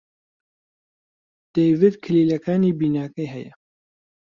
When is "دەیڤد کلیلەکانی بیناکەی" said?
1.53-3.31